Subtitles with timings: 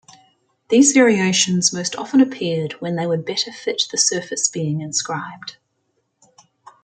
[0.69, 5.57] These variations most often appeared when they would better fit the surface being inscribed.